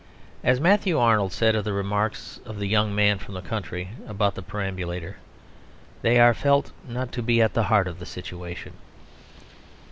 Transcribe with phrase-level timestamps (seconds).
[0.43, 4.33] As Matthew Arnold said of the remarks of the Young Man from the Country about
[4.33, 5.17] the perambulator,
[6.01, 8.73] they are felt not to be at the heart of the situation.